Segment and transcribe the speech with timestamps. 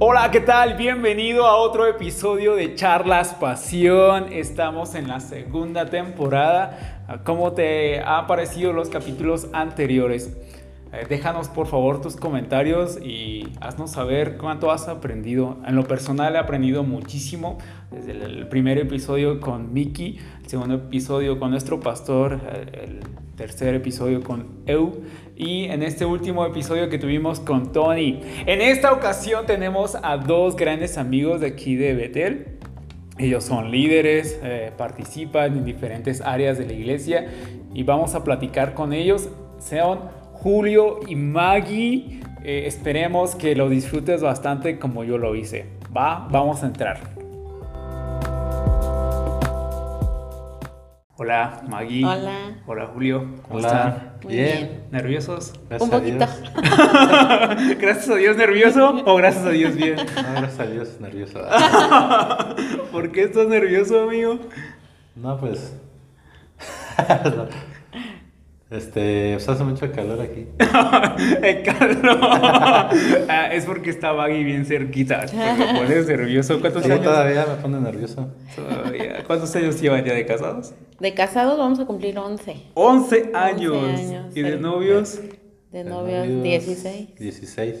[0.00, 0.76] Hola, ¿qué tal?
[0.76, 4.32] Bienvenido a otro episodio de Charlas Pasión.
[4.32, 7.20] Estamos en la segunda temporada.
[7.24, 10.36] ¿Cómo te han parecido los capítulos anteriores?
[10.92, 15.56] Eh, déjanos por favor tus comentarios y haznos saber cuánto has aprendido.
[15.66, 17.58] En lo personal he aprendido muchísimo
[17.90, 22.40] desde el primer episodio con Miki, el segundo episodio con nuestro pastor,
[22.72, 23.00] el
[23.36, 25.02] tercer episodio con Eu
[25.38, 28.20] y en este último episodio que tuvimos con Tony.
[28.44, 32.46] En esta ocasión tenemos a dos grandes amigos de aquí de Betel.
[33.18, 37.28] Ellos son líderes, eh, participan en diferentes áreas de la iglesia
[37.72, 39.28] y vamos a platicar con ellos.
[39.58, 40.00] Sean
[40.32, 42.20] Julio y Maggie.
[42.44, 45.66] Eh, esperemos que lo disfrutes bastante como yo lo hice.
[45.96, 47.17] Va, vamos a entrar.
[51.20, 52.04] Hola Maggie.
[52.04, 52.62] Hola.
[52.64, 53.26] Hola Julio.
[53.42, 54.14] ¿Cómo Hola.
[54.22, 54.84] Muy bien.
[54.92, 55.52] ¿Nerviosos?
[55.68, 56.24] Gracias Un poquito.
[56.24, 57.78] A Dios.
[57.80, 59.96] gracias a Dios nervioso o gracias a Dios bien.
[60.14, 61.40] No, gracias a Dios, nervioso.
[62.92, 64.38] ¿Por qué estás nervioso, amigo?
[65.16, 65.74] No, pues.
[68.70, 70.46] Este, pues hace mucho calor aquí.
[71.42, 72.18] El calor.
[73.30, 75.24] Ah, es porque está Maggie bien cerquita.
[75.32, 76.60] Me pones nervioso.
[76.60, 77.04] ¿Cuántos Sí, años?
[77.04, 78.28] todavía me pone nervioso.
[78.54, 79.24] Todavía.
[79.26, 80.72] ¿Cuántos años llevan ya de casados?
[81.00, 82.56] De casados vamos a cumplir 11.
[82.74, 83.76] 11 años.
[83.98, 84.58] años, ¿Y de sí.
[84.58, 85.16] novios?
[85.70, 87.14] De De novios, novios, 16.
[87.16, 87.76] 16.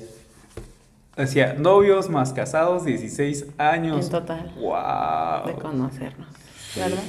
[1.16, 4.04] Decía, novios más casados, 16 años.
[4.06, 4.52] En total.
[4.56, 5.46] ¡Wow!
[5.48, 6.28] De conocernos.
[6.76, 7.02] ¿Verdad?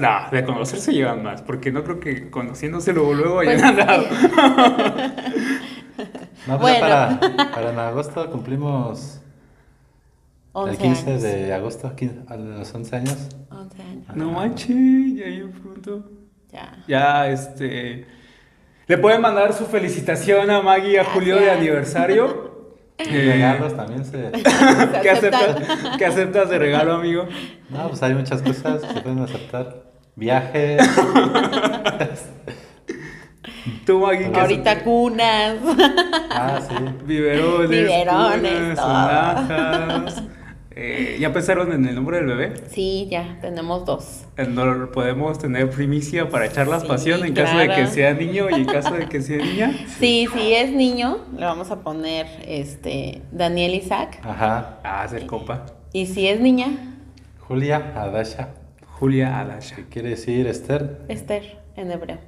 [0.00, 4.04] No, de conocerse llevan más, porque no creo que conociéndose luego, luego hayan Pues, andado.
[6.46, 6.80] No, pues Bueno.
[7.20, 7.20] para,
[7.52, 9.20] para en agosto cumplimos
[10.52, 11.22] 11 el 15 años.
[11.22, 13.28] de agosto, 15 a los 11 años.
[13.50, 14.06] 11 años.
[14.16, 14.68] No manches,
[15.14, 16.10] ya bien pronto.
[16.50, 16.82] Ya.
[16.88, 18.06] Ya, este.
[18.88, 22.50] Le pueden mandar su felicitación a Maggie y a Julio de aniversario.
[23.10, 24.30] Y Eh, regalos también se.
[25.02, 25.56] ¿Qué aceptas,
[25.98, 27.26] ¿Qué aceptas de regalo, amigo?
[27.70, 29.82] No, pues hay muchas cosas que se pueden aceptar.
[30.14, 30.82] Viajes.
[33.86, 34.84] Tú, Maggie, ¿qué Ahorita aceptas?
[34.84, 35.56] cunas.
[36.30, 36.74] Ah, sí.
[37.04, 38.86] Biberones, Biberones, cunas, todo.
[38.86, 40.22] sonajas.
[40.74, 42.52] Eh, ¿Ya pensaron en el nombre del bebé?
[42.70, 44.24] Sí, ya, tenemos dos.
[44.36, 48.14] Eh, ¿No podemos tener primicia para echar las Sí, pasión en caso de que sea
[48.14, 49.72] niño y en caso de que sea niña?
[49.98, 54.18] Sí, si es niño, le vamos a poner este Daniel Isaac.
[54.22, 54.78] Ajá.
[54.82, 55.66] Ah, ser copa.
[55.92, 56.68] Y si es niña,
[57.40, 58.48] Julia Adasha.
[58.98, 59.76] Julia Adasha.
[59.76, 61.00] ¿Qué quiere decir Esther?
[61.08, 62.18] Esther en hebreo.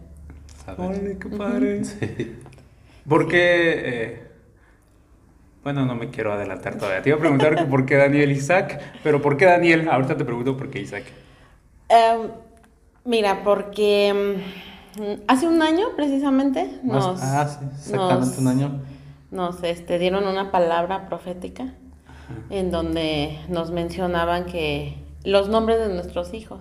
[0.77, 1.83] Órale, qué padre.
[1.85, 2.37] Sí.
[3.09, 3.73] ¿Por qué?
[3.77, 4.23] eh,
[5.65, 7.03] bueno, no me quiero adelantar todavía.
[7.03, 9.89] Te iba a preguntar por qué Daniel Isaac, pero ¿por qué Daniel?
[9.89, 11.05] Ahorita te pregunto por qué Isaac.
[11.89, 12.29] Em,
[13.05, 14.39] mira, porque
[15.01, 18.81] mm, hace un año precisamente nos, ah, sí, exactamente nos- un año.
[19.31, 21.73] nos este, dieron una palabra profética
[22.51, 26.61] en donde nos mencionaban que los nombres de nuestros hijos.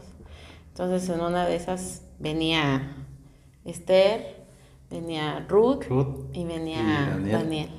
[0.70, 2.96] Entonces en una de esas venía
[3.66, 4.44] Esther,
[4.90, 7.32] venía Ruth, Ruth y venía y Daniel.
[7.32, 7.70] Daniel.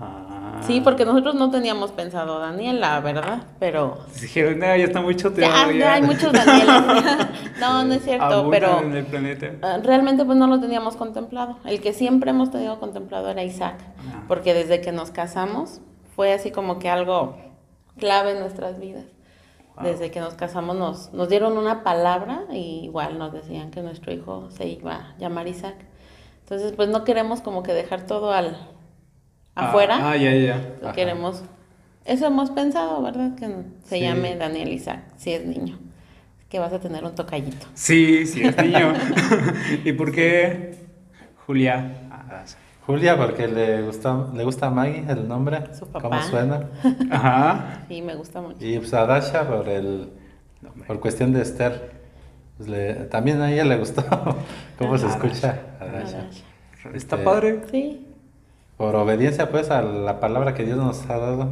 [0.00, 0.60] Ah.
[0.66, 5.14] Sí, porque nosotros no teníamos pensado Daniel, la verdad, pero Dijeron, no, ya está muy
[5.14, 5.70] ya, choteado.
[5.72, 7.26] ya hay muchos Danieles.
[7.60, 9.50] no, no es cierto, Abundan pero en el planeta.
[9.62, 11.58] Ah, Realmente pues no lo teníamos contemplado.
[11.64, 14.24] El que siempre hemos tenido contemplado era Isaac, Ah.
[14.26, 15.80] porque desde que nos casamos
[16.16, 17.36] fue así como que algo
[17.98, 19.04] clave en nuestras vidas.
[19.76, 19.84] Wow.
[19.86, 24.12] Desde que nos casamos nos, nos dieron una palabra y igual nos decían que nuestro
[24.12, 25.74] hijo se iba a llamar Isaac.
[26.40, 28.56] Entonces pues no queremos como que dejar todo al
[29.54, 30.10] afuera.
[30.10, 30.56] Ah, ya, ya.
[30.80, 30.94] Lo Ajá.
[30.96, 31.42] queremos.
[32.04, 33.34] Eso hemos pensado, ¿verdad?
[33.36, 33.46] Que
[33.84, 34.00] se Sí.
[34.02, 35.78] llame Daniel Isaac, si es niño.
[36.48, 37.66] Que vas a tener un tocallito.
[37.74, 38.92] Sí, sí, es niño.
[39.84, 40.76] ¿Y por qué
[41.46, 41.92] Julia?
[42.86, 46.08] Julia, porque le gusta, le gusta a Maggie el nombre, Su papá.
[46.10, 46.68] cómo suena.
[47.10, 47.84] Ajá.
[47.88, 48.58] Sí, me gusta mucho.
[48.60, 50.10] Y pues a Dasha por el
[50.86, 51.92] por cuestión de Esther.
[52.58, 54.04] Pues le- también a ella le gustó
[54.78, 55.86] cómo se escucha a.
[55.86, 56.26] Dasha.
[56.92, 57.62] Está Este, padre.
[57.70, 58.06] Sí,
[58.76, 61.48] Por obediencia pues a la palabra que Dios nos ha dado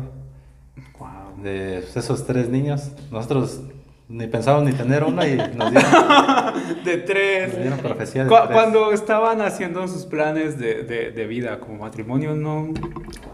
[0.99, 1.43] Wow.
[1.43, 2.91] de esos tres niños.
[3.11, 3.61] Nosotros
[4.09, 5.93] ni pensábamos ni tener uno y nos dieron,
[6.85, 7.49] De tres.
[7.55, 8.51] nos dieron profecía de Cu- tres.
[8.53, 12.69] Cuando estaban haciendo sus planes de, de, de vida como matrimonio, ¿no?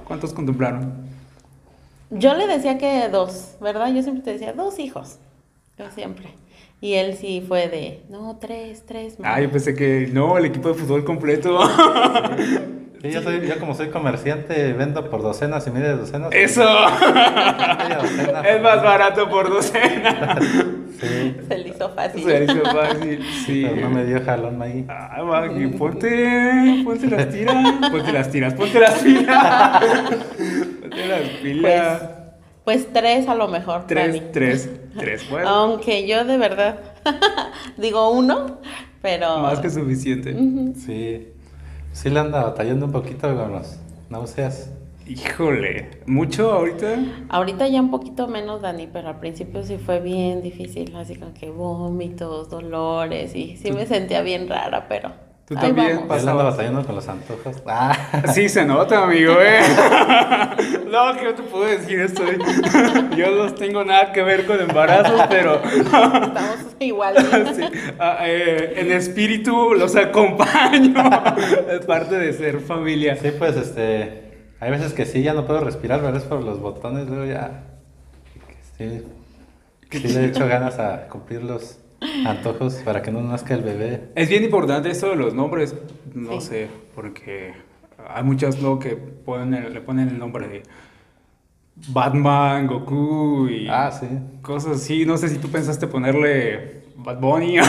[0.05, 0.93] ¿Cuántos contemplaron?
[2.11, 3.93] Yo le decía que dos, ¿verdad?
[3.93, 5.19] Yo siempre te decía dos hijos.
[5.79, 6.29] Yo siempre.
[6.81, 9.19] Y él sí fue de, no, tres, tres.
[9.19, 9.35] mamá".
[9.35, 11.59] Ah, yo pensé que no, el equipo de fútbol completo.
[13.01, 16.31] Sí, yo, soy, yo como soy comerciante vendo por docenas y media docenas.
[16.33, 16.63] Eso.
[18.03, 18.41] Docena.
[18.41, 20.39] Es más barato por docena.
[20.99, 22.25] Sí, Se le hizo fácil.
[22.25, 23.65] Se hizo fácil, sí.
[23.65, 24.85] pero no me dio jalón ahí.
[24.89, 29.83] Ah, Maggie, ponte, ponte las tiras, ponte las tiras, ponte las tiras.
[30.91, 32.03] las pilas.
[32.65, 33.87] Pues, pues, tres a lo mejor.
[33.87, 34.23] Tres, Dani.
[34.33, 35.49] tres, tres, bueno.
[35.49, 36.81] Aunque yo de verdad
[37.77, 38.59] digo uno,
[39.01, 39.39] pero...
[39.39, 40.35] Más que suficiente.
[40.85, 41.29] Sí,
[41.99, 43.77] sí le anda batallando un poquito con los
[44.09, 44.71] náuseas.
[45.05, 46.97] Híjole, ¿mucho ahorita?
[47.29, 51.35] Ahorita ya un poquito menos, Dani, pero al principio sí fue bien difícil, así como
[51.35, 55.11] que vómitos, dolores, y sí me sentía bien rara, pero
[55.49, 56.09] ¿Tú ahí también vamos.
[56.09, 56.23] Pasabas.
[56.23, 57.57] Él anda batallando con los antojos.
[57.67, 57.97] Ah,
[58.35, 59.61] Sí se nota, amigo, ¿eh?
[60.91, 62.23] No, que no te puedo decir esto.
[62.27, 62.39] ¿eh?
[63.17, 67.15] Yo no tengo nada que ver con embarazos, pero Estamos igual.
[67.55, 67.63] sí,
[67.99, 70.95] ah, eh, en espíritu los acompaño.
[71.71, 73.17] Es parte de ser familia.
[73.17, 74.29] sí, pues este.
[74.61, 77.63] Hay veces que sí, ya no puedo respirar, pero es por los botones, luego ya.
[78.77, 79.03] Sí,
[79.91, 81.79] sí le he hecho ganas a cumplir los
[82.27, 84.11] antojos para que no nazca el bebé.
[84.15, 85.75] Es bien importante esto de los nombres,
[86.15, 86.47] no Sí.
[86.49, 87.53] sé, porque
[88.09, 90.63] hay muchas luego que ponen, le ponen el nombre de
[91.89, 94.07] Batman, Goku y Ah, sí.
[94.43, 95.05] cosas así.
[95.07, 97.57] No sé si tú pensaste ponerle Bad Bunny.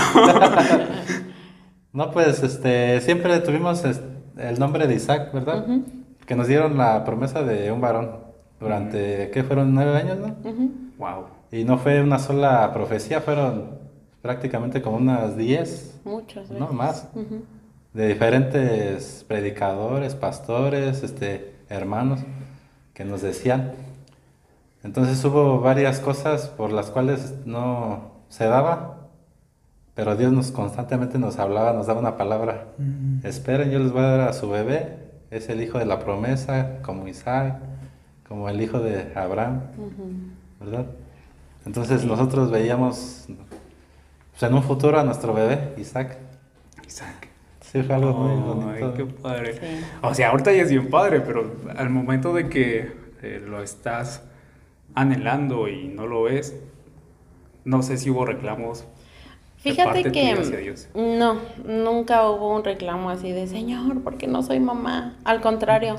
[1.91, 5.65] No, pues este, siempre tuvimos el nombre de Isaac, ¿verdad?
[6.27, 8.11] Que nos dieron la promesa de un varón
[8.59, 9.73] durante, ¿qué fueron?
[9.73, 10.35] ¿Nueve años, no?
[10.99, 11.25] wow.
[11.51, 13.78] Y no fue una sola profecía, fueron
[14.21, 16.50] prácticamente como unas diez, Muchos.
[16.50, 16.75] no veces.
[16.75, 17.07] más,
[17.94, 22.19] de diferentes predicadores, pastores, este, hermanos,
[22.94, 23.74] que nos decían.
[24.83, 29.10] Entonces hubo varias cosas por las cuales no se daba,
[29.95, 32.68] pero Dios nos constantemente nos hablaba, nos daba una palabra.
[33.24, 34.98] Esperen, yo les voy a dar a su bebé.
[35.31, 37.60] Es el hijo de la promesa, como Isaac,
[38.27, 39.62] como el hijo de Abraham.
[40.60, 40.86] ¿verdad?
[41.65, 43.27] Entonces nosotros veíamos
[44.39, 46.18] pues, en un futuro a nuestro bebé, Isaac.
[46.88, 47.27] Isaac.
[47.59, 49.53] Sí, fue algo muy Ay, qué padre.
[49.53, 49.86] Sí.
[50.01, 52.91] O sea, ahorita ya es bien padre, pero al momento de que
[53.21, 54.24] eh, lo estás
[54.95, 56.56] anhelando y no lo ves,
[57.65, 58.86] no sé si hubo reclamos.
[59.63, 60.88] de Fíjate parte que tuya hacia Dios.
[60.95, 65.18] no, nunca hubo un reclamo así de Señor, porque no soy mamá.
[65.25, 65.97] Al contrario,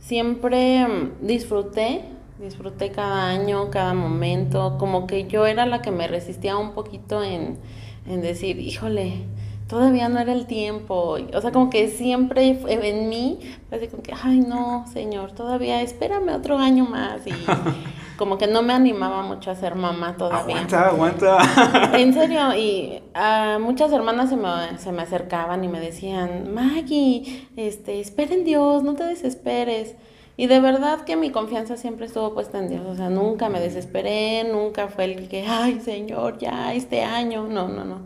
[0.00, 2.04] siempre mm, disfruté,
[2.38, 7.22] disfruté cada año, cada momento, como que yo era la que me resistía un poquito
[7.22, 7.58] en,
[8.06, 9.24] en decir, híjole,
[9.68, 11.16] todavía no era el tiempo.
[11.34, 13.40] O sea, como que siempre fue en mí,
[13.70, 17.26] así como que, ay no, Señor, todavía espérame otro año más.
[17.26, 17.32] Y
[18.16, 20.56] como que no me animaba mucho a ser mamá todavía.
[20.56, 21.92] Aguanta, aguanta.
[21.98, 27.48] En serio, y ah, muchas hermanas se me, se me acercaban y me decían, Maggie,
[27.56, 29.96] este, espera en Dios, no te desesperes.
[30.36, 33.58] Y de verdad que mi confianza siempre estuvo puesta en Dios, o sea, nunca me
[33.58, 38.00] desesperé, nunca fue el que, ay, Señor, ya este año, no, no, no.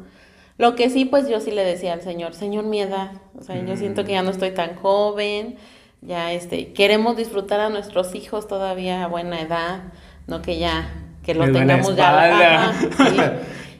[0.56, 3.60] Lo que sí, pues yo sí le decía al Señor, Señor, mi edad, o sea,
[3.64, 5.56] yo siento que ya no estoy tan joven,
[6.02, 9.84] ya este, queremos disfrutar a nuestros hijos todavía a buena edad,
[10.28, 10.88] no que ya,
[11.24, 12.68] que lo la tengamos ya.
[12.68, 12.74] ajá,
[13.08, 13.20] sí.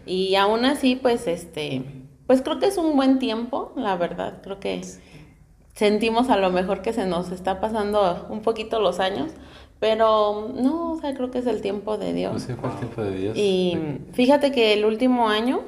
[0.07, 1.83] Y aún así, pues, este,
[2.27, 4.81] pues creo que es un buen tiempo, la verdad, creo que
[5.81, 9.31] sentimos a lo mejor que se nos está pasando un poquito los años,
[9.79, 12.43] pero no, o sea, creo que es el tiempo de Dios.
[12.43, 13.35] Sí, fue el tiempo de Dios.
[13.39, 13.79] Y
[14.13, 15.61] fíjate que el último año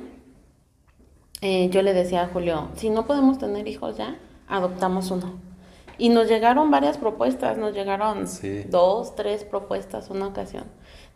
[1.41, 4.19] eh, yo le decía a Julio, si no podemos tener hijos ya,
[4.49, 5.33] adoptamos uno.
[5.97, 8.65] Y nos llegaron varias propuestas, nos llegaron Sí.
[8.69, 10.65] dos, tres propuestas una ocasión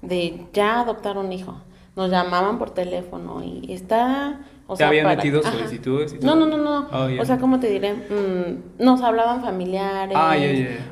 [0.00, 1.60] de ya adoptar un hijo.
[1.96, 4.40] Nos llamaban por teléfono y está...
[4.68, 5.52] O ¿Ya habían para- metido Ajá.
[5.52, 6.46] solicitudes y No, todo?
[6.46, 6.88] no, no, no.
[6.92, 7.22] Oh.
[7.22, 7.92] O sea, ¿cómo te diré?
[7.94, 10.34] Mm, nos hablaban familiares Ah,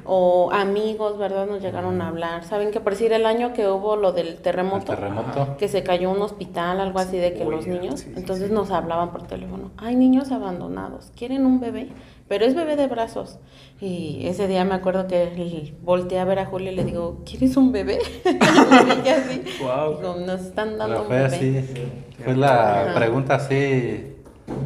[0.05, 1.47] o amigos, ¿verdad?
[1.49, 2.45] Nos llegaron a hablar.
[2.45, 4.85] ¿Saben que por decir el año que hubo lo del El terremoto?
[4.95, 5.57] terremoto.
[5.59, 8.49] que se cayó un hospital, algo así de que Uy, los niños, sí, sí, entonces
[8.49, 8.55] sí.
[8.55, 11.89] nos hablaban por teléfono, hay niños abandonados, quieren un bebé,
[12.29, 13.39] pero es bebé de brazos.
[13.81, 17.57] Y ese día me acuerdo que volteé a ver a Julio y le digo, ¿quieres
[17.57, 17.99] un bebé?
[18.25, 19.43] dije así.
[19.63, 19.97] Wow.
[19.99, 21.37] Digo, nos están dando Pero un fue bebé.
[21.37, 21.83] así.
[22.25, 22.95] Fue la Ajá.
[22.95, 24.15] pregunta así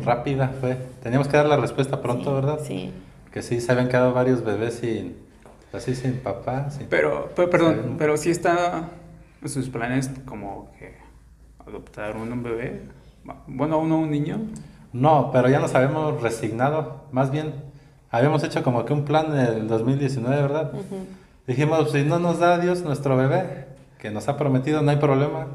[0.05, 0.77] rápida, fue.
[1.03, 2.59] Teníamos que dar la respuesta pronto, Sí, ¿verdad?
[2.63, 2.91] Sí.
[3.33, 5.17] Que sí, se habían quedado varios bebés sin,
[5.73, 6.71] así sin papá.
[6.71, 8.89] sin- Pero, pero, perdón, pero sí está
[9.43, 10.95] en sus planes como que
[11.67, 12.83] adoptar un, un bebé.
[13.47, 14.39] Bueno, uno un niño.
[14.99, 17.05] No, pero ya nos habíamos resignado.
[17.13, 17.55] Más bien,
[18.11, 20.73] habíamos hecho como que un plan en el 2019, ¿verdad?
[21.47, 25.47] Dijimos, si no nos da Dios nuestro bebé, que nos ha prometido, no hay problema.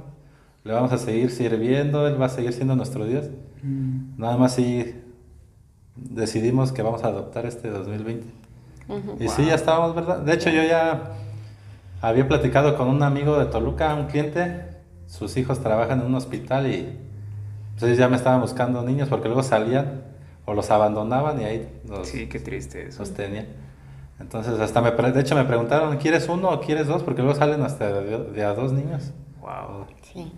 [0.63, 3.25] Le vamos a seguir sirviendo, Él va a seguir siendo nuestro Dios.
[4.17, 4.95] Nada más sí
[5.95, 8.25] decidimos que vamos a adoptar este 2020.
[8.87, 9.23] Ujú.
[9.23, 10.19] Y sí, ya estábamos, ¿verdad?
[10.19, 11.15] De hecho, yo ya
[12.01, 14.67] había platicado con un amigo de Toluca, un cliente.
[15.07, 16.97] Sus hijos trabajan en un hospital y
[17.81, 20.03] ellos ya me estaban buscando niños porque luego salían
[20.45, 23.03] o los abandonaban y ahí los Sí, qué triste eso.
[23.05, 23.47] sostenían.
[24.19, 27.03] Entonces, hasta me, de hecho me preguntaron, ¿quieres uno o quieres dos?
[27.03, 29.13] Porque luego salen hasta de, de a dos niños.
[29.41, 29.87] Wow.
[30.01, 30.31] Sí.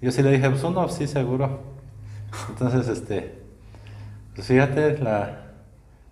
[0.00, 1.60] Yo sí le dije, pues uno, sí, seguro.
[2.48, 3.42] Entonces, este,
[4.34, 5.52] pues fíjate, la,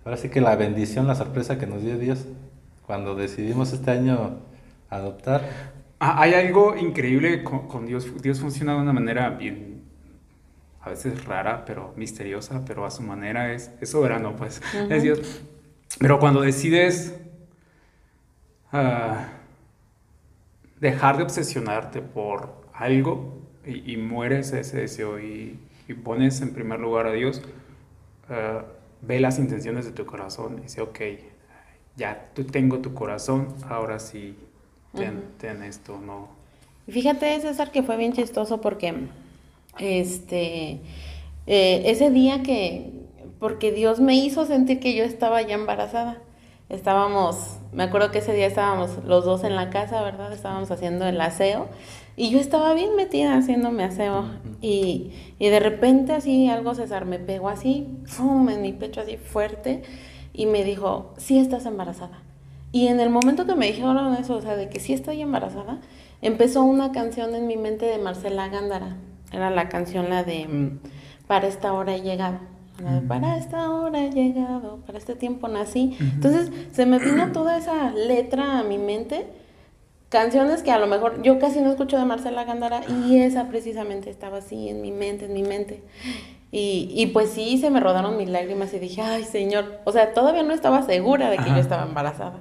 [0.04, 2.26] ahora sí que la bendición, la sorpresa que nos dio Dios
[2.86, 4.38] cuando decidimos este año
[4.90, 5.42] adoptar.
[5.98, 8.06] Ah, Hay algo increíble con, con Dios.
[8.22, 9.69] Dios funciona de una manera bien,
[10.82, 14.62] a veces rara, pero misteriosa, pero a su manera es, es soberano, pues.
[14.88, 15.20] Es Dios.
[15.98, 17.14] Pero cuando decides
[18.72, 19.28] ah,
[20.80, 25.58] dejar de obsesionarte por algo y, y mueres ese deseo y,
[25.88, 27.42] y pones en primer lugar a Dios,
[28.28, 28.64] ah,
[29.02, 31.00] ve las intenciones de tu corazón y dice, ok,
[31.96, 34.36] ya tú tengo tu corazón, ahora sí,
[34.94, 35.24] ten, Ujú.
[35.38, 36.28] ten esto, no.
[36.88, 38.94] Fíjate, César, que fue bien chistoso porque
[39.78, 40.80] este
[41.46, 43.00] eh, ese día que
[43.38, 46.18] porque Dios me hizo sentir que yo estaba ya embarazada.
[46.68, 50.32] Estábamos, me acuerdo que ese día estábamos los dos en la casa, ¿verdad?
[50.32, 51.66] Estábamos haciendo el aseo
[52.16, 54.26] y yo estaba bien metida haciéndome aseo
[54.60, 58.48] y, y de repente así algo César me pegó así, ¡fum!
[58.50, 59.82] en mi pecho así fuerte
[60.32, 62.22] y me dijo, sí estás embarazada.
[62.72, 65.80] Y en el momento que me dijeron eso, o sea, de que sí estoy embarazada,
[66.22, 68.96] empezó una canción en mi mente de Marcela Gándara.
[69.32, 70.78] Era la canción la de mm,
[71.26, 72.38] Para esta hora he llegado.
[72.82, 75.96] La de, Para esta hora he llegado, para este tiempo nací.
[76.00, 79.26] Entonces se me vino toda esa letra a mi mente.
[80.08, 84.10] Canciones que a lo mejor yo casi no escucho de Marcela Gándara y esa precisamente
[84.10, 85.84] estaba así en mi mente, en mi mente.
[86.50, 90.12] Y, y pues sí, se me rodaron mis lágrimas y dije, ay Señor, o sea,
[90.12, 91.54] todavía no estaba segura de que Ajá.
[91.54, 92.40] yo estaba embarazada.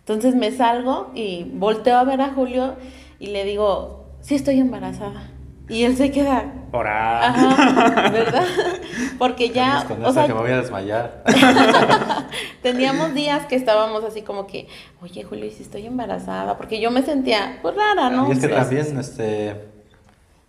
[0.00, 2.76] Entonces me salgo y volteo a ver a Julio
[3.18, 5.32] y le digo, sí estoy embarazada.
[5.68, 7.24] Y él se queda, Orar.
[7.24, 8.44] ajá, ¿verdad?
[9.18, 11.22] Porque ya, Con o sea, que me voy a desmayar.
[12.62, 14.66] teníamos días que estábamos así como que,
[15.02, 16.56] oye Julio, ¿y si estoy embarazada?
[16.56, 18.28] Porque yo me sentía, pues rara, ¿no?
[18.28, 19.56] y es que Sí, también, este,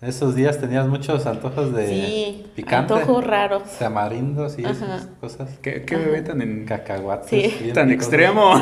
[0.01, 2.93] esos días tenías muchos antojos de Sí, picante.
[2.93, 3.63] antojos raros.
[3.77, 4.71] Tamarindos y Ajá.
[4.71, 5.49] esas cosas.
[5.61, 7.29] ¿Qué, qué bebé tan, en- Cacahuates.
[7.29, 7.71] Sí.
[7.73, 8.53] tan extremo?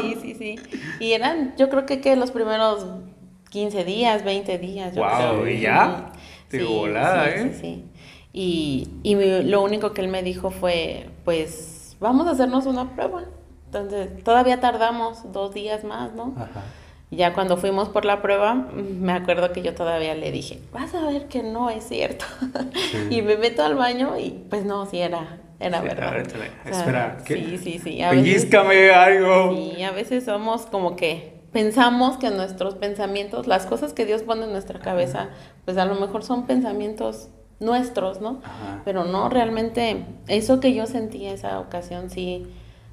[0.00, 0.56] Sí, sí, sí.
[1.00, 2.86] Y eran, yo creo que, que los primeros
[3.54, 4.94] 15 días, 20 días.
[4.96, 5.48] yo creo.
[5.48, 6.10] ¿y ya?
[6.48, 7.50] Sí, volada, sí, ¿eh?
[7.52, 7.84] Sí, sí.
[8.32, 12.94] Y, y mi- lo único que él me dijo fue, pues, vamos a hacernos una
[12.96, 13.22] prueba.
[13.66, 16.34] Entonces, todavía tardamos dos días más, ¿no?
[16.36, 16.62] Ajá.
[17.12, 21.06] Ya cuando fuimos por la prueba, me acuerdo que yo todavía le dije, vas a
[21.06, 22.24] ver que no es cierto.
[22.90, 23.06] Sí.
[23.10, 26.08] y me meto al baño y pues no, sí era, era Sí, verdad.
[26.08, 26.50] a ver, échale.
[26.64, 27.34] O sea, Espera, ¿qué?
[27.36, 28.02] Sí, sí, sí.
[28.02, 28.52] a veces-
[28.96, 29.54] algo.
[29.54, 34.44] Sí, a veces somos como que pensamos que nuestros pensamientos, las cosas que Dios pone
[34.44, 35.30] en nuestra cabeza,
[35.64, 37.28] pues a lo mejor son pensamientos
[37.60, 38.40] nuestros, ¿no?
[38.44, 38.82] Ajá.
[38.84, 42.44] Pero no, realmente eso que yo sentí esa ocasión sí,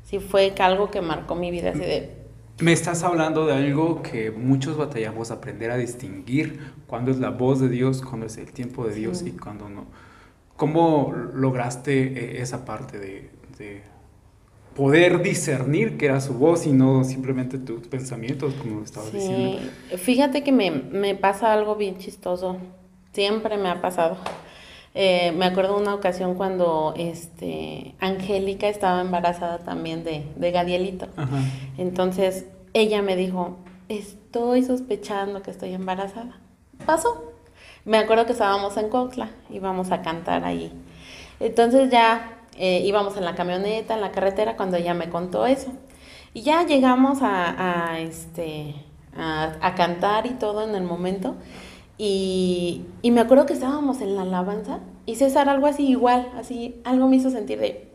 [0.03, 2.12] sí fue algo que marcó mi vida, así de,
[2.60, 7.60] Me estás hablando de algo que muchos batallamos, aprender a distinguir cuándo es la voz
[7.60, 9.30] de Dios, cuándo es el tiempo de Dios Sí.
[9.30, 9.86] y cuándo no.
[10.56, 11.94] ¿Cómo lograste
[12.38, 13.82] eh, esa parte de, de
[14.75, 19.60] poder discernir que era su voz y no simplemente tus pensamientos, como estabas Sí, diciendo?
[19.98, 22.58] fíjate que me, me pasa algo bien chistoso.
[23.13, 24.18] Siempre me ha pasado.
[24.94, 31.08] Eh, me acuerdo una ocasión cuando este, Angélica estaba embarazada también de, de Gadielito.
[31.16, 31.40] Ajá.
[31.78, 33.58] Entonces ella me dijo,
[33.90, 36.40] estoy sospechando que estoy embarazada.
[36.86, 37.32] Pasó.
[37.86, 40.72] Me acuerdo que estábamos en Cuautla, íbamos a cantar ahí.
[41.40, 45.72] Entonces ya eh, íbamos en la camioneta, en la carretera, cuando ella me contó eso.
[46.32, 48.75] Y ya llegamos a, a, este,
[49.18, 51.38] a, a cantar y todo en el momento.
[51.98, 56.80] Y, y me acuerdo que estábamos en la alabanza y César algo así igual, así,
[56.84, 57.89] algo me hizo sentir de,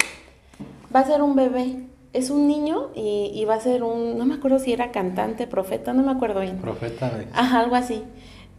[0.94, 4.24] va a ser un bebé, es un niño y, y va a ser un, no
[4.24, 6.58] me acuerdo si era cantante, profeta, no me acuerdo bien.
[6.58, 8.02] Profeta me Ajá, algo así.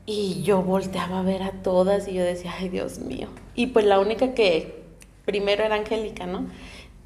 [0.05, 3.27] Y yo volteaba a ver a todas y yo decía, ay Dios mío.
[3.55, 4.76] Y pues la única que
[5.27, 6.46] primero era Angélica, ¿no?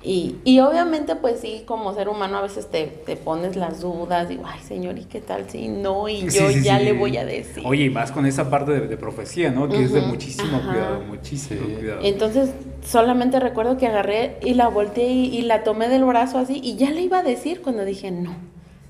[0.03, 4.29] Y, y obviamente pues sí, como ser humano a veces te, te pones las dudas,
[4.29, 6.07] digo, ay Señor, ¿y qué tal si no?
[6.07, 6.85] Y Sí, yo sí, ya sí.
[6.85, 7.63] le voy a decir.
[7.65, 9.67] Oye, y más con esa parte de, de profecía, ¿no?
[9.69, 10.71] Que es de muchísimo ajá.
[10.71, 11.73] cuidado, muchísimo Sí.
[11.75, 11.99] cuidado.
[12.03, 12.51] Entonces
[12.83, 16.75] solamente recuerdo que agarré y la volteé y, y la tomé del brazo así y
[16.77, 18.35] ya le iba a decir cuando dije no,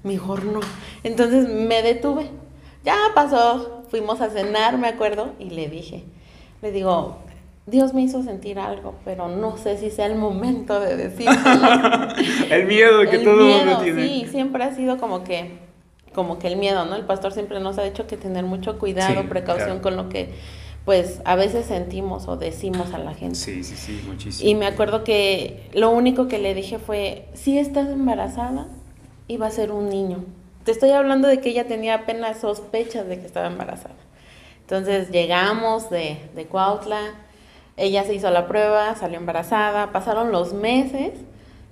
[0.03, 0.59] mejor no.
[1.03, 2.27] Entonces me detuve.
[2.85, 6.03] Ya pasó, fuimos a cenar, me acuerdo, y le dije,
[6.61, 7.17] le digo,
[7.71, 11.67] Dios me hizo sentir algo, pero no sé si sea el momento de decírselo.
[12.51, 14.07] el miedo que el todo miedo, mundo tiene.
[14.07, 15.51] sí, siempre ha sido como que,
[16.13, 16.95] como que el miedo, ¿no?
[16.95, 19.81] El pastor siempre nos ha dicho que tener mucho cuidado, Sí, precaución claro.
[19.81, 20.29] con lo que
[20.85, 23.35] pues a veces sentimos o decimos a la gente.
[23.35, 24.49] Sí, sí, sí, muchísimo.
[24.49, 28.67] Y me acuerdo que lo único que le dije fue, si estás embarazada,
[29.27, 30.25] iba a ser un niño.
[30.65, 33.93] Te estoy hablando de que ella tenía apenas sospechas de que estaba embarazada.
[34.61, 36.99] Entonces llegamos de, de Cuautla,
[37.81, 41.11] ella se hizo la prueba, salió embarazada, pasaron los meses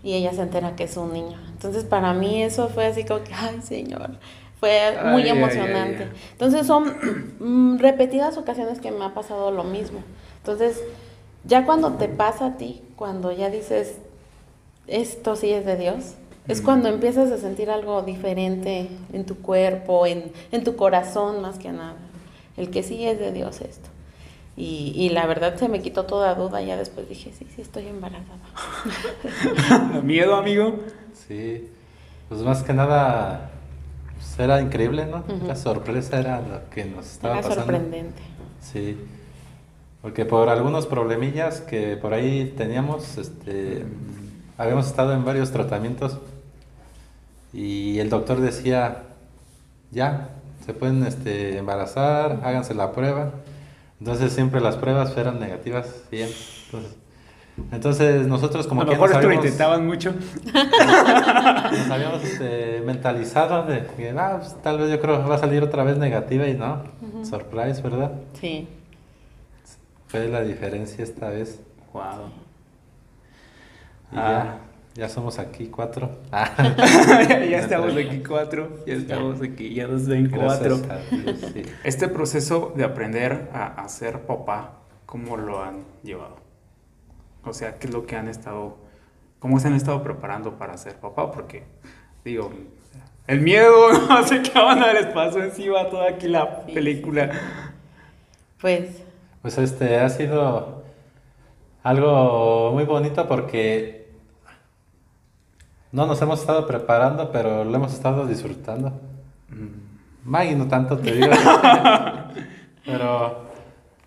[0.04, 1.38] y ella se entera que es un niño.
[1.51, 4.12] Entonces para mí eso fue así como que, ay Señor,
[4.60, 6.04] fue muy Ay, emocionante.
[6.04, 6.20] ay, ay.
[6.34, 6.94] Entonces son
[7.39, 10.00] mm, repetidas ocasiones que me ha pasado lo mismo.
[10.38, 10.82] Entonces,
[11.46, 13.98] ya cuando te pasa a ti, cuando ya dices,
[14.88, 16.16] esto sí es de Dios,
[16.48, 21.60] es cuando empiezas a sentir algo diferente en tu cuerpo, en, en tu corazón más
[21.60, 21.96] que nada.
[22.58, 23.89] El que sí es de Dios esto.
[24.60, 27.88] Y, y la verdad se me quitó toda duda, ya después dije, sí, sí estoy
[27.88, 28.39] embarazada.
[30.04, 30.80] ¿Miedo, amigo?
[31.13, 31.70] Sí,
[32.28, 33.51] pues más que nada
[34.18, 35.24] pues era increíble, ¿no?
[35.48, 37.72] La sorpresa era lo que nos estaba Era pasando.
[37.72, 38.22] sorprendente.
[38.62, 38.98] Sí,
[40.01, 43.86] porque por algunos problemillas que por ahí teníamos, este,
[44.58, 46.18] habíamos estado en varios tratamientos
[47.54, 49.04] y el doctor decía,
[49.92, 50.32] ya,
[50.66, 53.32] se pueden este, embarazar, háganse la prueba.
[54.00, 56.29] Entonces siempre las pruebas eran negativas, bien.
[56.65, 56.96] Entonces,
[57.72, 60.13] entonces nosotros como a lo que mejor nos esto lo intentaban mucho.
[60.53, 65.39] nos habíamos este, mentalizado de que ah, pues, tal vez yo creo que va a
[65.39, 66.84] salir otra vez negativa y no.
[67.24, 68.13] Surprise, ¿verdad?
[68.39, 68.68] Sí.
[70.08, 71.60] Fue la diferencia esta vez.
[71.94, 72.03] Wow.
[74.12, 74.60] Y Ah.
[74.96, 76.10] Ya, somos aquí cuatro.
[76.31, 76.51] Ah,
[77.50, 80.75] ya estamos aquí cuatro, ya estamos aquí, ya nos ven cuatro.
[80.89, 81.63] a Dios, sí.
[81.84, 86.38] Este proceso de aprender a, a ser papá, ¿cómo lo han llevado?
[87.43, 88.77] O sea, ¿qué es lo que han estado,
[89.39, 91.31] cómo se han estado preparando para ser papá?
[91.31, 91.63] Porque,
[92.24, 92.51] digo,
[93.29, 97.31] el miedo no se acaban les pasó encima toda aquí la película.
[98.60, 99.03] Pues
[99.41, 100.84] Pues este ha sido
[101.84, 103.99] algo muy bonito porque
[105.91, 108.89] no nos hemos estado preparando, pero lo hemos estado disfrutando.
[109.50, 111.27] Mm, Maggie no tanto te digo.
[112.85, 113.46] Pero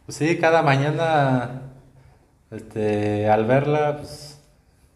[0.06, 1.62] pues sí, cada mañana
[2.50, 4.40] este, al verla, pues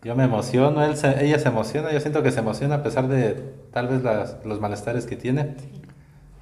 [0.02, 3.08] yo me emociono, él se- ella se emociona, yo siento que se emociona a pesar
[3.08, 3.34] de
[3.72, 5.54] tal vez las- los malestares que tiene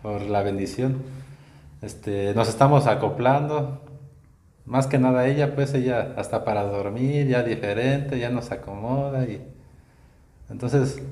[0.02, 1.02] por la bendición.
[1.82, 3.80] Este, nos estamos acoplando,
[4.64, 9.46] más que nada ella, pues ella hasta para dormir ya diferente, ya nos acomoda y
[10.50, 11.02] entonces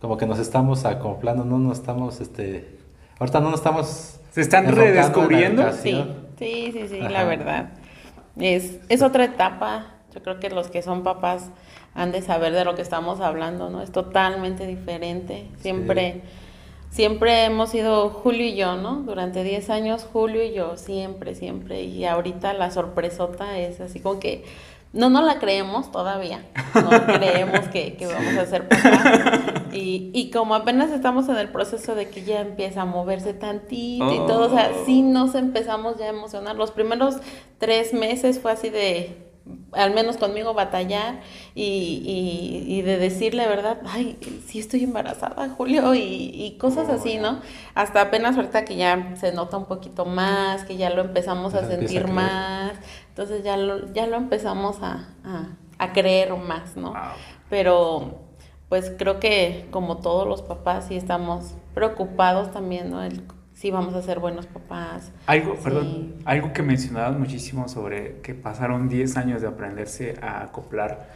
[0.00, 2.78] como que nos estamos acoplando, no nos estamos, este,
[3.18, 5.70] ahorita no nos estamos ¿Se están redescubriendo?
[5.72, 6.04] Sí,
[6.36, 7.68] sí, sí, la verdad.
[8.36, 9.92] Es, es otra etapa.
[10.12, 11.50] Yo creo que los que son papás
[11.94, 13.80] han de saber de lo que estamos hablando, ¿no?
[13.80, 15.46] Es totalmente diferente.
[15.60, 16.22] Siempre,
[16.90, 19.02] siempre hemos sido Julio y yo, ¿no?
[19.02, 21.84] Durante 10 años Julio y yo, siempre, siempre.
[21.84, 24.44] Y ahorita la sorpresota es así como que
[24.94, 26.44] no nos la creemos todavía.
[26.74, 29.20] No creemos que, que vamos a ser papás.
[29.72, 34.10] Y, y como apenas estamos en el proceso de que ya empieza a moverse tantito
[34.12, 34.84] y todo, o sea, Oh.
[34.86, 36.56] sí nos empezamos ya a emocionar.
[36.56, 37.16] Los primeros
[37.58, 39.18] tres meses fue así de,
[39.72, 41.20] al menos conmigo, batallar
[41.54, 41.62] y,
[42.64, 43.78] y, y de decirle, ¿verdad?
[43.86, 47.18] Ay, sí estoy embarazada, Julio, y, y cosas Oh, así.
[47.18, 47.40] ¿no?
[47.74, 51.66] Hasta apenas ahorita que ya se nota un poquito más, que ya lo empezamos a
[51.68, 52.06] sentir creer.
[53.14, 55.46] Entonces ya lo, ya lo empezamos a, a,
[55.78, 56.88] a creer más, ¿no?
[56.90, 56.98] Wow.
[57.48, 58.20] Pero
[58.68, 63.04] pues creo que como todos los papás sí estamos preocupados también, ¿no?
[63.04, 63.22] El,
[63.52, 65.12] si vamos a ser buenos papás.
[65.26, 65.60] Algo, Sí.
[65.62, 71.08] perdón, algo que mencionabas muchísimo sobre que pasaron 10 años de aprenderse a acoplar.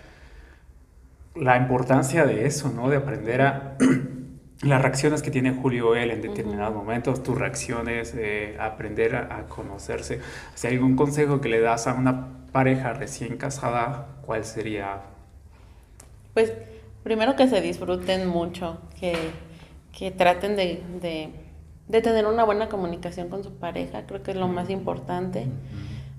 [1.35, 2.89] La importancia de eso, ¿no?
[2.91, 3.77] De aprender a
[4.62, 9.42] las reacciones que tiene Julio él en determinados momentos, tus reacciones, eh, aprender a, a
[9.47, 10.21] conocerse.
[10.55, 15.03] Si hay algún consejo que le das a una pareja recién casada, ¿cuál sería?
[16.35, 16.53] Pues
[17.05, 19.14] primero que se disfruten mucho, que,
[19.97, 21.31] que traten de, de,
[21.87, 25.47] de tener una buena comunicación con su pareja, creo que es lo más importante.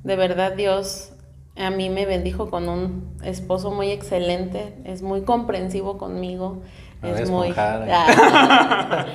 [0.04, 1.12] De verdad Dios
[1.58, 6.62] a mí me bendijo con un esposo muy excelente, es muy comprensivo conmigo,
[7.02, 7.54] Me es muy...
[7.56, 9.06] Ah,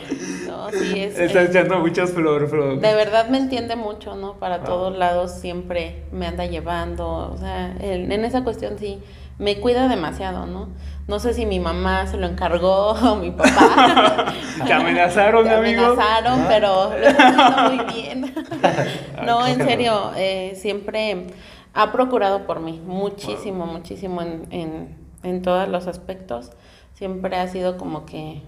[0.46, 1.18] no, sí, es...
[1.18, 2.80] Estás es- echando muchas flores, flores.
[2.80, 4.34] De verdad me entiende mucho, ¿no?
[4.34, 4.66] Para Wow.
[4.66, 9.00] todos lados siempre me anda llevando, o sea, en, en esa cuestión sí,
[9.38, 10.68] me cuida demasiado, ¿no?
[11.06, 14.32] No sé si mi mamá se lo encargó o mi papá.
[14.64, 15.84] Te amenazaron, Me amigo.
[15.84, 16.46] amenazaron, Ah.
[16.48, 18.34] pero lo está haciendo muy bien.
[19.26, 21.26] no, Ah, en serio, eh, siempre
[21.74, 26.50] ha procurado por mí, muchísimo, muchísimo en, en, en todos los aspectos.
[26.94, 28.42] Siempre ha sido como que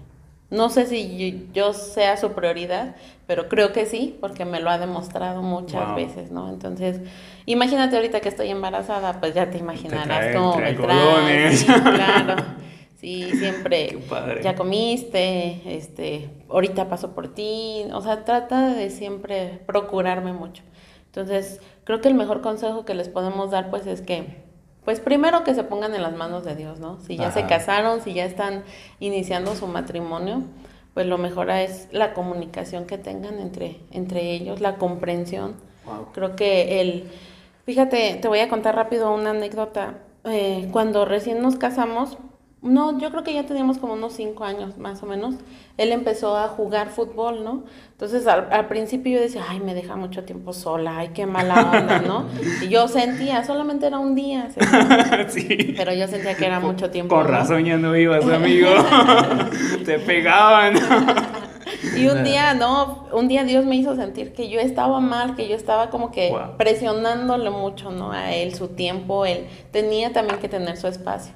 [0.49, 2.95] No sé si yo, sea su prioridad,
[3.27, 6.49] pero creo que sí, porque me lo ha demostrado muchas veces, ¿no?
[6.49, 7.01] Entonces,
[7.45, 11.51] imagínate ahorita que estoy embarazada, pues ya te imaginarás cómo me trae.
[11.51, 12.35] Sí, claro.
[12.95, 13.99] Sí, siempre
[14.43, 20.63] ya comiste, este, ahorita paso por ti, o sea, trata de siempre procurarme mucho.
[21.07, 24.46] Entonces, creo que el mejor consejo que les podemos dar pues es que
[24.87, 26.97] pues primero que se pongan en las manos de Dios, ¿no?
[27.01, 28.63] Si ya se casaron, si ya están
[29.01, 30.43] iniciando su matrimonio,
[30.93, 35.55] pues lo mejor es la comunicación que tengan entre, entre ellos, la comprensión.
[36.13, 37.03] Creo que el,
[37.65, 39.95] fíjate, te voy a contar rápido una anécdota.
[40.23, 42.17] Eh, cuando recién nos casamos,
[42.63, 45.35] no, yo creo que ya teníamos como unos cinco años más o menos.
[45.77, 47.65] Él empezó a jugar fútbol, ¿no?
[47.91, 51.99] Entonces al, principio yo decía, ay, me deja mucho tiempo sola, ay, qué mala onda,
[51.99, 52.25] ¿no?
[52.63, 54.49] Y yo sentía, solamente era un día,
[55.27, 55.75] sí.
[55.77, 57.15] pero yo sentía que era mucho tiempo.
[57.15, 58.69] Con razón ya no ibas, amigo.
[59.85, 60.75] Te pegaban.
[61.95, 65.47] y un día, no, un día Dios me hizo sentir que yo estaba mal, que
[65.47, 68.11] yo estaba como que presionándole mucho, ¿no?
[68.11, 71.33] A él, su tiempo, él tenía también que tener su espacio.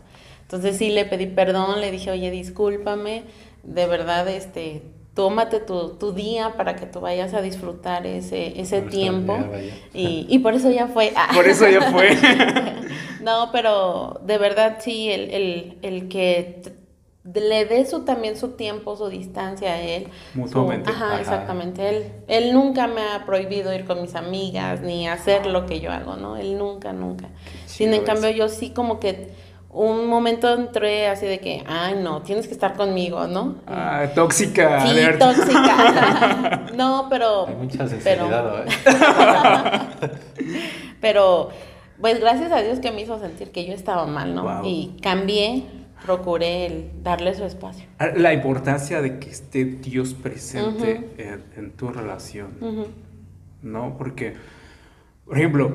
[0.51, 3.23] Entonces sí le pedí perdón, le dije, oye, discúlpame,
[3.63, 4.83] de verdad, este,
[5.13, 9.37] tómate tu, tu día para que tú vayas a disfrutar ese, ese tiempo.
[9.93, 11.13] y, y, por eso ya fue.
[11.33, 12.17] Por eso ya fue.
[13.21, 16.63] no, pero de verdad sí, el, el, el que
[17.23, 20.07] le dé su, también su tiempo, su distancia a él.
[20.33, 20.91] Mutuamente.
[20.91, 21.87] ajá, exactamente.
[21.87, 25.93] Él, él nunca me ha prohibido ir con mis amigas ni hacer lo que yo
[25.93, 26.35] hago, ¿no?
[26.35, 27.29] Él nunca, nunca.
[27.67, 29.39] Sin en cambio, yo sí como que
[29.73, 33.55] un momento entré así de que, ay, no, tienes que estar conmigo, ¿no?
[33.67, 34.85] Ah, tóxica.
[34.85, 36.67] Sí, tóxica.
[36.75, 37.47] no, pero...
[37.47, 38.97] Hay mucha sinceridad, pero,
[40.07, 40.11] ¿eh?
[41.01, 41.49] pero,
[42.01, 44.61] pues gracias a Dios que me hizo sentir que yo estaba mal, ¿no?
[44.65, 45.63] Y cambié,
[46.05, 47.85] procuré darle su espacio.
[47.97, 52.49] Ah, la importancia de que esté Dios presente en, tu relación,
[53.61, 53.95] ¿no?
[53.97, 54.33] Porque,
[55.25, 55.71] por ejemplo,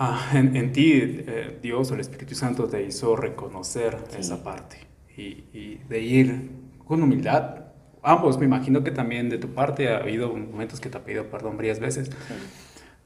[0.00, 4.76] Ah, en, ti eh, Dios o el Espíritu Santo te hizo reconocer esa parte
[5.16, 6.50] y, de ir
[6.86, 7.64] con humildad.
[8.04, 11.24] Ambos, me imagino que también de tu parte ha habido momentos que te ha pedido
[11.24, 12.12] perdón varias veces.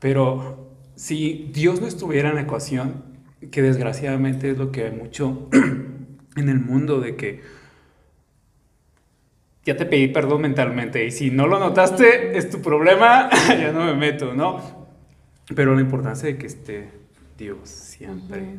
[0.01, 3.05] Pero si Dios no estuviera en la ecuación,
[3.51, 5.49] que desgraciadamente es lo que hay mucho
[6.37, 7.41] en el mundo de que
[9.65, 13.87] ya te pedí perdón mentalmente y si no lo notaste es tu problema, ya no
[13.87, 14.82] me meto, ¿no?
[15.55, 16.89] Pero la importancia de que esté
[17.37, 18.59] Dios siempre